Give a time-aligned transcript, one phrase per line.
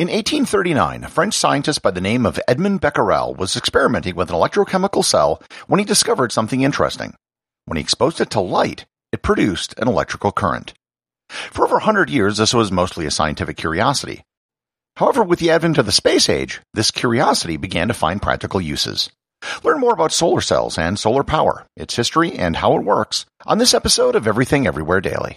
[0.00, 4.34] In 1839, a French scientist by the name of Edmond Becquerel was experimenting with an
[4.34, 7.12] electrochemical cell when he discovered something interesting.
[7.66, 10.72] When he exposed it to light, it produced an electrical current.
[11.28, 14.22] For over a hundred years, this was mostly a scientific curiosity.
[14.96, 19.10] However, with the advent of the space age, this curiosity began to find practical uses.
[19.62, 23.58] Learn more about solar cells and solar power, its history, and how it works on
[23.58, 25.36] this episode of Everything Everywhere Daily.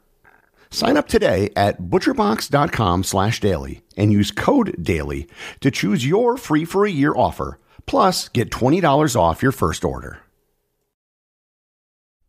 [0.71, 5.27] Sign up today at butcherbox.com slash daily and use code DAILY
[5.59, 7.59] to choose your free for a year offer.
[7.85, 10.19] Plus, get $20 off your first order.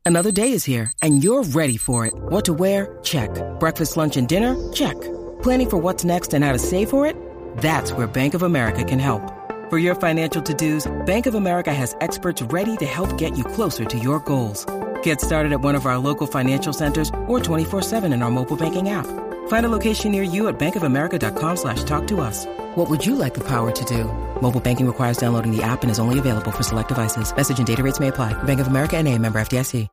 [0.04, 2.14] Another day is here and you're ready for it.
[2.14, 2.98] What to wear?
[3.04, 3.30] Check.
[3.60, 4.72] Breakfast, lunch, and dinner?
[4.72, 5.00] Check.
[5.42, 7.16] Planning for what's next and how to save for it?
[7.58, 9.22] That's where Bank of America can help.
[9.70, 13.84] For your financial to-dos, Bank of America has experts ready to help get you closer
[13.84, 14.66] to your goals.
[15.02, 18.88] Get started at one of our local financial centers or 24-7 in our mobile banking
[18.88, 19.06] app.
[19.48, 22.46] Find a location near you at bankofamerica.com slash talk to us.
[22.74, 24.04] What would you like the power to do?
[24.40, 27.34] Mobile banking requires downloading the app and is only available for select devices.
[27.34, 28.34] Message and data rates may apply.
[28.42, 29.88] Bank of America and a member FDIC.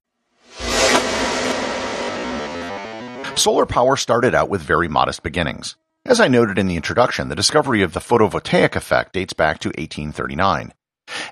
[3.40, 5.78] Solar power started out with very modest beginnings.
[6.06, 9.70] As I noted in the introduction, the discovery of the photovoltaic effect dates back to
[9.70, 10.74] 1839.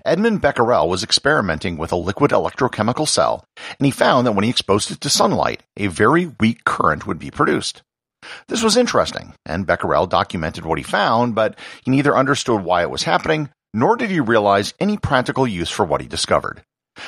[0.06, 3.46] Edmond Becquerel was experimenting with a liquid electrochemical cell,
[3.80, 7.20] and he found that when he exposed it to sunlight, a very weak current would
[7.20, 7.84] be produced.
[8.48, 12.90] This was interesting, and Becquerel documented what he found, but he neither understood why it
[12.90, 16.64] was happening, nor did he realize any practical use for what he discovered.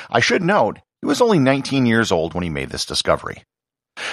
[0.08, 3.42] I should note, he was only 19 years old when he made this discovery.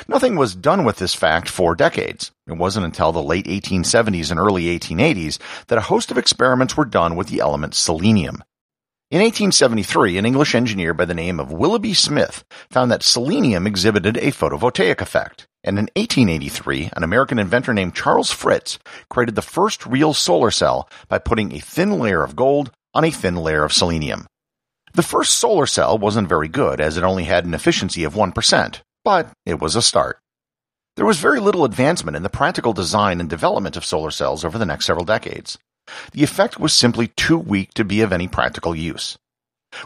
[0.08, 2.32] Nothing was done with this fact for decades.
[2.48, 6.86] It wasn't until the late 1870s and early 1880s that a host of experiments were
[6.86, 8.44] done with the element selenium.
[9.10, 14.18] In 1873, an English engineer by the name of Willoughby Smith found that selenium exhibited
[14.18, 15.48] a photovoltaic effect.
[15.64, 20.90] And in 1883, an American inventor named Charles Fritts created the first real solar cell
[21.08, 24.28] by putting a thin layer of gold on a thin layer of selenium.
[24.94, 28.82] The first solar cell wasn't very good as it only had an efficiency of 1%,
[29.08, 30.20] but it was a start.
[30.98, 34.58] There was very little advancement in the practical design and development of solar cells over
[34.58, 35.58] the next several decades.
[36.12, 39.18] The effect was simply too weak to be of any practical use.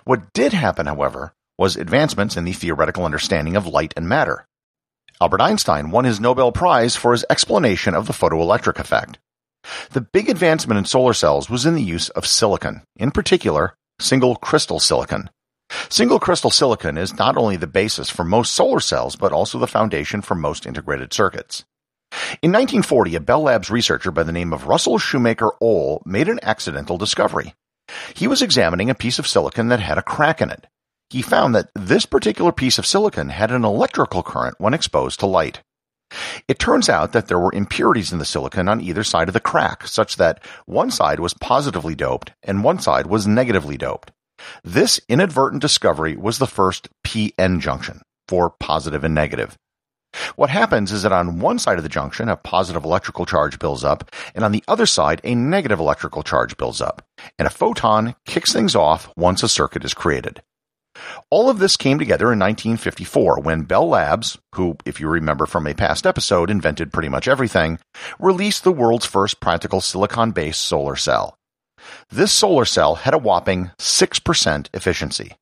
[0.05, 4.47] What did happen, however, was advancements in the theoretical understanding of light and matter.
[5.21, 9.19] Albert Einstein won his Nobel Prize for his explanation of the photoelectric effect.
[9.91, 14.35] The big advancement in solar cells was in the use of silicon, in particular, single
[14.35, 15.29] crystal silicon.
[15.89, 19.67] Single crystal silicon is not only the basis for most solar cells, but also the
[19.67, 21.63] foundation for most integrated circuits.
[22.41, 26.39] In 1940, a Bell Labs researcher by the name of Russell Shoemaker Ohl made an
[26.43, 27.53] accidental discovery.
[28.13, 30.67] He was examining a piece of silicon that had a crack in it.
[31.09, 35.25] He found that this particular piece of silicon had an electrical current when exposed to
[35.25, 35.61] light.
[36.47, 39.39] It turns out that there were impurities in the silicon on either side of the
[39.39, 44.11] crack, such that one side was positively doped and one side was negatively doped.
[44.63, 49.57] This inadvertent discovery was the first PN junction for positive and negative.
[50.35, 53.83] What happens is that on one side of the junction, a positive electrical charge builds
[53.83, 57.05] up, and on the other side, a negative electrical charge builds up,
[57.39, 60.41] and a photon kicks things off once a circuit is created.
[61.29, 65.65] All of this came together in 1954 when Bell Labs, who, if you remember from
[65.65, 67.79] a past episode, invented pretty much everything,
[68.19, 71.37] released the world's first practical silicon-based solar cell.
[72.09, 75.35] This solar cell had a whopping 6% efficiency.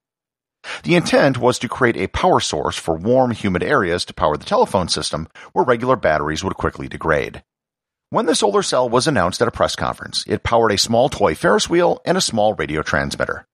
[0.84, 4.46] The intent was to create a power source for warm, humid areas to power the
[4.46, 7.44] telephone system where regular batteries would quickly degrade.
[8.12, 11.36] When the solar cell was announced at a press conference, it powered a small toy
[11.36, 13.46] Ferris wheel and a small radio transmitter.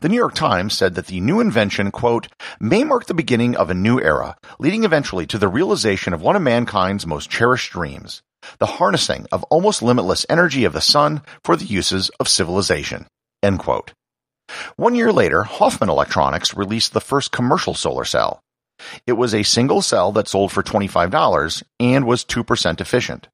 [0.00, 2.28] The New York Times said that the new invention, quote,
[2.60, 6.36] may mark the beginning of a new era, leading eventually to the realization of one
[6.36, 8.22] of mankind's most cherished dreams,
[8.58, 13.06] the harnessing of almost limitless energy of the sun for the uses of civilization.
[14.76, 18.40] One year later, Hoffman Electronics released the first commercial solar cell.
[19.06, 23.28] It was a single cell that sold for $25 and was 2% efficient.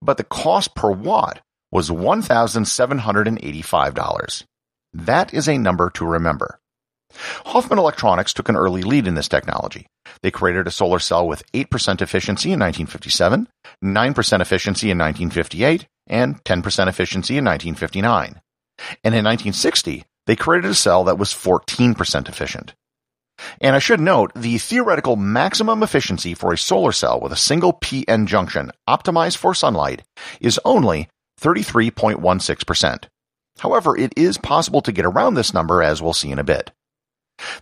[0.00, 4.44] But the cost per watt was $1,785.
[4.94, 6.58] That is a number to remember.
[7.46, 9.86] Hoffman Electronics took an early lead in this technology.
[10.22, 13.48] They created a solar cell with 8% efficiency in 1957,
[13.84, 18.40] 9% efficiency in 1958, and 10% efficiency in 1959.
[19.04, 22.74] And in 1960, they created a cell that was 14% efficient.
[23.60, 27.74] And I should note, the theoretical maximum efficiency for a solar cell with a single
[27.74, 30.02] PN junction optimized for sunlight
[30.40, 31.08] is only
[31.40, 33.04] 33.16%.
[33.58, 36.70] However, it is possible to get around this number as we'll see in a bit.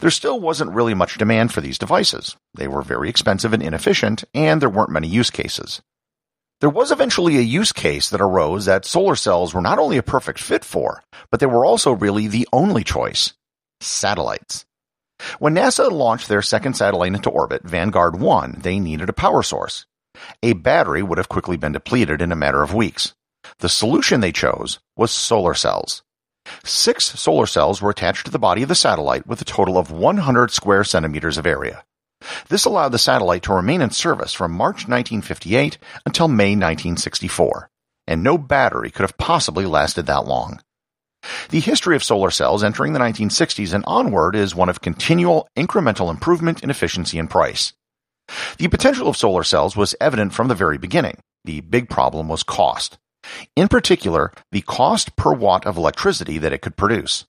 [0.01, 2.37] There still wasn't really much demand for these devices.
[2.55, 5.83] They were very expensive and inefficient, and there weren't many use cases.
[6.61, 10.03] There was eventually a use case that arose that solar cells were not only a
[10.03, 13.35] perfect fit for, but they were also really the only choice.
[13.81, 14.65] Satellites.
[15.39, 19.87] When NASA launched their second satellite into orbit, Vanguard 1, they needed a power source.
[20.43, 23.15] A battery would have quickly been depleted in a matter of weeks.
[23.59, 26.03] The solution they chose was solar cells.
[26.65, 29.91] Six solar cells were attached to the body of the satellite with a total of
[29.91, 31.85] 100 square centimeters of area.
[32.49, 37.69] This allowed the satellite to remain in service from March 1958 until May 1964,
[38.07, 40.61] and no battery could have possibly lasted that long.
[41.51, 46.11] The history of solar cells entering the 1960s and onward is one of continual incremental
[46.11, 47.73] improvement in efficiency and price.
[48.59, 51.19] The potential of solar cells was evident from the very beginning.
[51.45, 52.99] The big problem was cost.
[53.57, 57.27] In particular, the cost per watt of electricity that it could produce.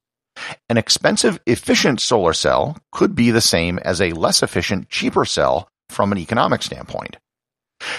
[0.69, 5.69] An expensive, efficient solar cell could be the same as a less efficient, cheaper cell
[5.89, 7.17] from an economic standpoint.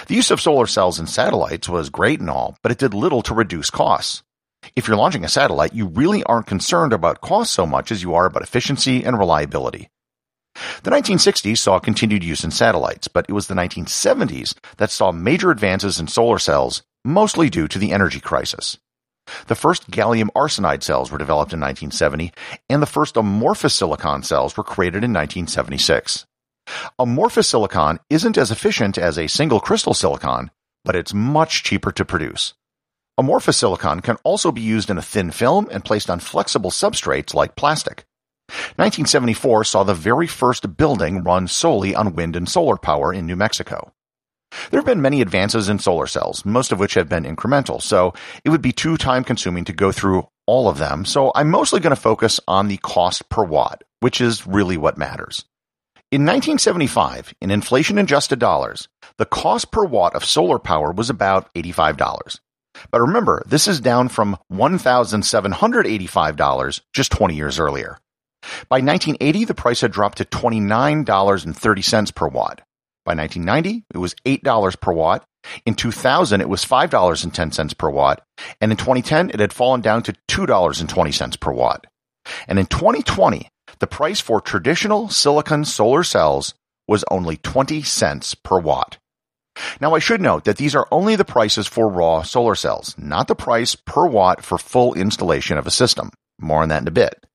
[0.07, 3.21] The use of solar cells in satellites was great and all, but it did little
[3.23, 4.23] to reduce costs.
[4.75, 8.13] If you're launching a satellite, you really aren't concerned about cost so much as you
[8.15, 9.89] are about efficiency and reliability.
[10.83, 15.51] The 1960s saw continued use in satellites, but it was the 1970s that saw major
[15.51, 18.77] advances in solar cells, mostly due to the energy crisis.
[19.47, 22.31] The first gallium arsenide cells were developed in 1970,
[22.69, 26.25] and the first amorphous silicon cells were created in 1976.
[26.99, 30.51] Amorphous silicon isn't as efficient as a single crystal silicon,
[30.85, 32.53] but it's much cheaper to produce.
[33.17, 37.33] Amorphous silicon can also be used in a thin film and placed on flexible substrates
[37.33, 38.05] like plastic.
[38.77, 43.35] 1974 saw the very first building run solely on wind and solar power in New
[43.35, 43.91] Mexico.
[44.69, 48.13] There have been many advances in solar cells, most of which have been incremental, so
[48.43, 51.79] it would be too time consuming to go through all of them, so I'm mostly
[51.79, 55.45] going to focus on the cost per watt, which is really what matters.
[56.09, 61.53] In 1975, in inflation adjusted dollars, the cost per watt of solar power was about
[61.53, 62.39] $85.
[62.91, 67.97] But remember, this is down from $1,785 just 20 years earlier.
[68.69, 72.61] By 1980, the price had dropped to $29.30 per watt.
[73.07, 75.23] By 1990, it was $8 per watt.
[75.65, 78.21] In 2000, it was $5.10 per watt.
[78.59, 81.87] And in 2010, it had fallen down to $2.20 per watt.
[82.49, 83.47] And in 2020,
[83.79, 86.53] the price for traditional silicon solar cells
[86.85, 88.97] was only 20 cents per watt.
[89.79, 93.29] Now I should note that these are only the prices for raw solar cells, not
[93.29, 96.11] the price per watt for full installation of a system.
[96.41, 97.25] More on that in a bit.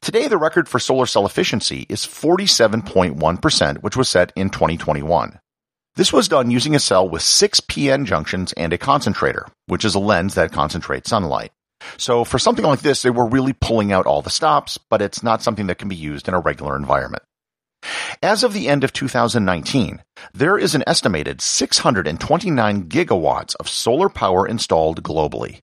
[0.00, 5.38] Today, the record for solar cell efficiency is 47.1%, which was set in 2021.
[5.96, 9.94] This was done using a cell with six PN junctions and a concentrator, which is
[9.94, 11.52] a lens that concentrates sunlight.
[11.96, 15.22] So for something like this, they were really pulling out all the stops, but it's
[15.22, 17.22] not something that can be used in a regular environment.
[18.22, 20.02] As of the end of 2019,
[20.34, 25.60] there is an estimated 629 gigawatts of solar power installed globally.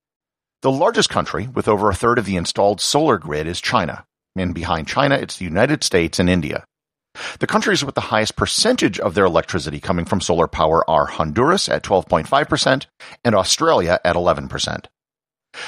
[0.63, 4.05] The largest country, with over a third of the installed solar grid, is China.
[4.33, 6.63] And behind China, it's the United States and India.
[7.39, 11.67] The countries with the highest percentage of their electricity coming from solar power are Honduras
[11.67, 12.85] at 12.5%
[13.25, 14.85] and Australia at 11%.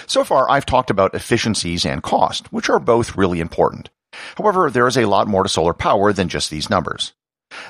[0.07, 3.89] So far, I've talked about efficiencies and cost, which are both really important.
[4.37, 7.11] However, there is a lot more to solar power than just these numbers.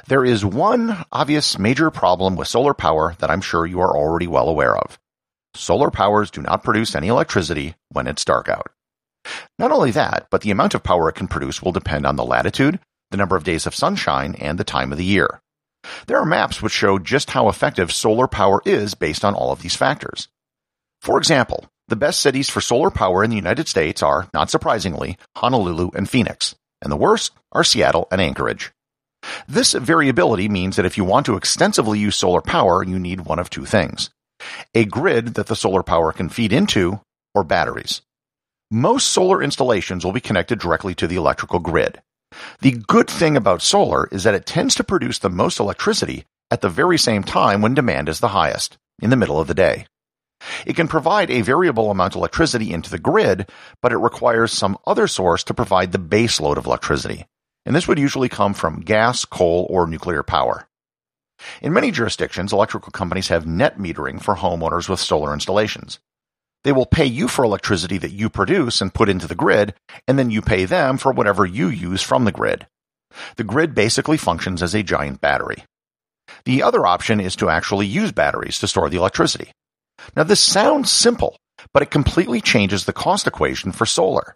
[0.05, 4.27] There is one obvious major problem with solar power that I'm sure you are already
[4.27, 4.99] well aware of.
[5.55, 8.71] Solar powers do not produce any electricity when it's dark out.
[9.57, 12.25] Not only that, but the amount of power it can produce will depend on the
[12.25, 12.79] latitude,
[13.11, 15.41] the number of days of sunshine, and the time of the year.
[16.07, 19.61] There are maps which show just how effective solar power is based on all of
[19.61, 20.27] these factors.
[21.01, 25.17] For example, The best cities for solar power in the United States are, not surprisingly,
[25.37, 28.71] Honolulu and Phoenix, and the worst are Seattle and Anchorage.
[29.47, 33.37] This variability means that if you want to extensively use solar power, you need one
[33.37, 34.09] of two things
[34.73, 37.01] a grid that the solar power can feed into,
[37.33, 38.01] or batteries.
[38.71, 42.01] Most solar installations will be connected directly to the electrical grid.
[42.61, 46.61] The good thing about solar is that it tends to produce the most electricity at
[46.61, 49.87] the very same time when demand is the highest, in the middle of the day.
[50.65, 53.49] It can provide a variable amount of electricity into the grid,
[53.81, 57.25] but it requires some other source to provide the base load of electricity.
[57.65, 60.67] And this would usually come from gas, coal, or nuclear power.
[61.61, 65.99] In many jurisdictions, electrical companies have net metering for homeowners with solar installations.
[66.63, 69.75] They will pay you for electricity that you produce and put into the grid,
[70.07, 72.65] and then you pay them for whatever you use from the grid.
[73.35, 75.63] The grid basically functions as a giant battery.
[76.45, 79.51] The other option is to actually use batteries to store the electricity.
[80.15, 81.37] Now, this sounds simple,
[81.73, 84.35] but it completely changes the cost equation for solar.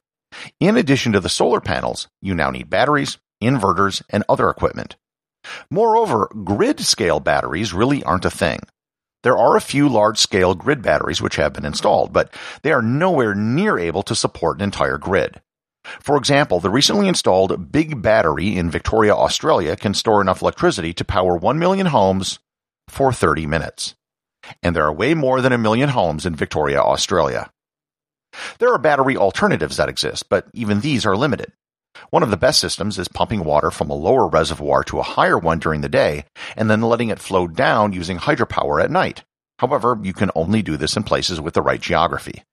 [0.60, 4.96] In addition to the solar panels, you now need batteries, inverters, and other equipment.
[5.70, 8.60] Moreover, grid scale batteries really aren't a thing.
[9.24, 12.82] There are a few large scale grid batteries which have been installed, but they are
[12.82, 15.42] nowhere near able to support an entire grid.
[15.84, 21.06] For example, the recently installed Big Battery in Victoria, Australia can store enough electricity to
[21.06, 22.40] power 1 million homes
[22.88, 23.96] for 30 minutes.
[24.64, 27.52] And there are way more than a million homes in Victoria, Australia.
[28.60, 31.52] There are battery alternatives that exist, but even these are limited.
[32.10, 35.38] One of the best systems is pumping water from a lower reservoir to a higher
[35.38, 36.26] one during the day
[36.56, 39.24] and then letting it flow down using hydropower at night.
[39.60, 42.44] However, you can only do this in places with the right geography.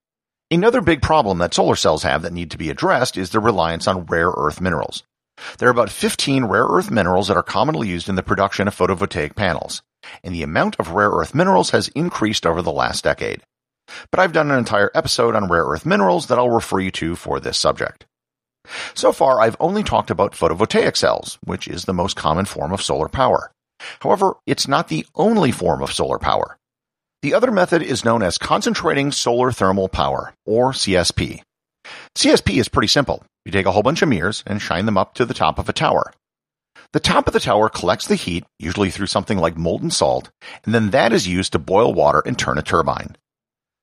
[0.50, 3.88] Another big problem that solar cells have that need to be addressed is the reliance
[3.88, 5.02] on rare earth minerals.
[5.58, 8.76] There are about 15 rare earth minerals that are commonly used in the production of
[8.76, 9.82] photovoltaic panels,
[10.22, 13.42] and the amount of rare earth minerals has increased over the last decade.
[14.10, 17.16] But I've done an entire episode on rare earth minerals that I'll refer you to
[17.16, 18.06] for this subject.
[18.94, 22.82] So far, I've only talked about photovoltaic cells, which is the most common form of
[22.82, 23.52] solar power.
[24.00, 26.56] However, it's not the only form of solar power.
[27.22, 31.42] The other method is known as concentrating solar thermal power, or CSP.
[32.14, 33.24] CSP is pretty simple.
[33.44, 35.68] You take a whole bunch of mirrors and shine them up to the top of
[35.68, 36.12] a tower.
[36.92, 40.30] The top of the tower collects the heat, usually through something like molten salt,
[40.64, 43.16] and then that is used to boil water and turn a turbine.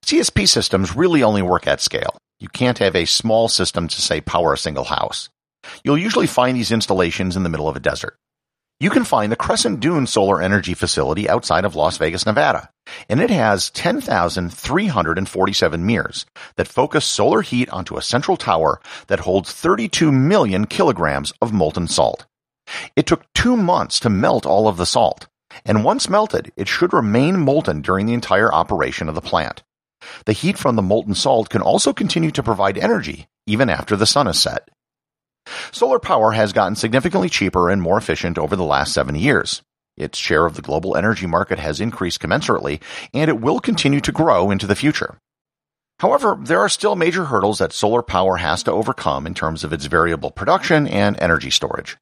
[0.05, 2.17] CSP systems really only work at scale.
[2.43, 5.29] You can't have a small system to, say, power a single house.
[5.85, 8.17] You'll usually find these installations in the middle of a desert.
[8.81, 12.69] You can find the Crescent Dune Solar Energy Facility outside of Las Vegas, Nevada,
[13.07, 16.25] and it has 10,347 mirrors
[16.57, 21.87] that focus solar heat onto a central tower that holds 32 million kilograms of molten
[21.87, 22.25] salt.
[22.97, 25.27] It took two months to melt all of the salt,
[25.65, 29.63] and once melted, it should remain molten during the entire operation of the plant.
[30.25, 34.05] The heat from the molten salt can also continue to provide energy even after the
[34.05, 34.69] sun is set.
[35.71, 39.61] Solar power has gotten significantly cheaper and more efficient over the last 70 years.
[39.97, 42.81] Its share of the global energy market has increased commensurately,
[43.13, 45.17] and it will continue to grow into the future.
[45.99, 49.71] However, there are still major hurdles that solar power has to overcome in terms of
[49.71, 51.97] its variable production and energy storage.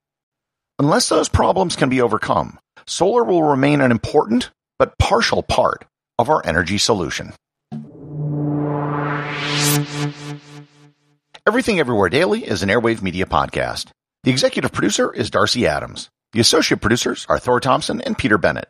[0.80, 5.86] Unless those problems can be overcome, solar will remain an important but partial part
[6.18, 7.34] of our energy solution.
[11.48, 13.88] Everything Everywhere Daily is an Airwave Media podcast.
[14.24, 16.10] The executive producer is Darcy Adams.
[16.34, 18.70] The associate producers are Thor Thompson and Peter Bennett.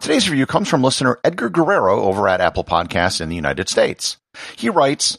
[0.00, 4.16] Today's review comes from listener Edgar Guerrero over at Apple Podcasts in the United States.
[4.56, 5.18] He writes,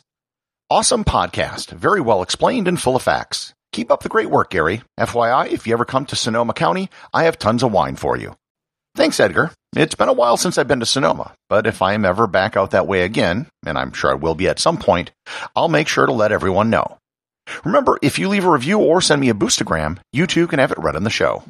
[0.72, 3.54] Awesome podcast, very well explained and full of facts.
[3.72, 4.82] Keep up the great work, Gary.
[5.00, 8.36] FYI, if you ever come to Sonoma County, I have tons of wine for you.
[8.96, 9.52] Thanks, Edgar.
[9.76, 12.58] It's been a while since I've been to Sonoma, but if I am ever back
[12.58, 15.12] out that way again, and I'm sure I will be at some point,
[15.56, 16.98] I'll make sure to let everyone know.
[17.64, 20.72] Remember, if you leave a review or send me a boostagram, you too can have
[20.72, 21.44] it read on the show.